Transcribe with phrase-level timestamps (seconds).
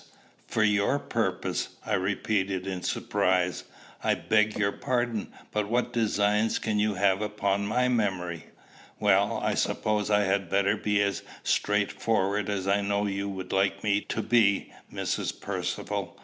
[0.47, 3.65] "For your purpose!" I repeated, in surprise.
[4.03, 8.45] "I beg your pardon; but what designs can you have upon my memory?"
[8.99, 13.83] "Well, I suppose I had better be as straightforward as I know you would like
[13.83, 15.39] me to be, Mrs.
[15.39, 16.17] Percivale.